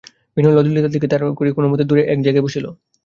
[0.37, 2.65] বিনয় ললিতার দিকে আড় করিয়া কোনোমতে দূরে এক জায়গায় বসিল।